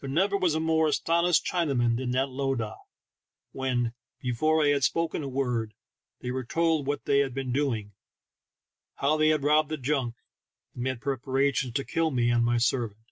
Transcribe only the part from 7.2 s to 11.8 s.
been doing, how they had robbed the junk, and made preparations